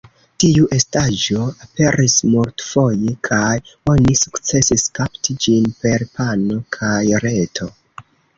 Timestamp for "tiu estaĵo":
0.43-1.43